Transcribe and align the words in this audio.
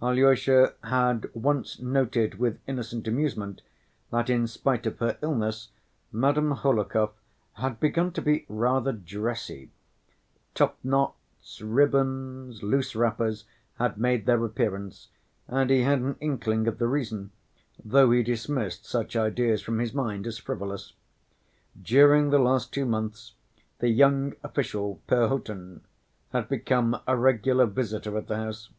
Alyosha 0.00 0.72
had 0.84 1.28
once 1.34 1.80
noted 1.80 2.38
with 2.38 2.58
innocent 2.66 3.06
amusement 3.06 3.60
that, 4.10 4.30
in 4.30 4.46
spite 4.46 4.86
of 4.86 4.98
her 5.00 5.18
illness, 5.20 5.68
Madame 6.10 6.52
Hohlakov 6.52 7.12
had 7.56 7.78
begun 7.78 8.10
to 8.12 8.22
be 8.22 8.46
rather 8.48 8.90
dressy—top‐knots, 8.90 11.60
ribbons, 11.62 12.62
loose 12.62 12.96
wrappers, 12.96 13.44
had 13.74 13.98
made 13.98 14.24
their 14.24 14.42
appearance, 14.46 15.08
and 15.46 15.68
he 15.68 15.82
had 15.82 15.98
an 15.98 16.16
inkling 16.22 16.66
of 16.66 16.78
the 16.78 16.88
reason, 16.88 17.30
though 17.84 18.12
he 18.12 18.22
dismissed 18.22 18.86
such 18.86 19.14
ideas 19.14 19.60
from 19.60 19.78
his 19.78 19.92
mind 19.92 20.26
as 20.26 20.38
frivolous. 20.38 20.94
During 21.82 22.30
the 22.30 22.38
last 22.38 22.72
two 22.72 22.86
months 22.86 23.34
the 23.78 23.90
young 23.90 24.32
official, 24.42 25.02
Perhotin, 25.06 25.82
had 26.32 26.48
become 26.48 27.02
a 27.06 27.14
regular 27.18 27.66
visitor 27.66 28.16
at 28.16 28.26
the 28.26 28.36
house. 28.36 28.70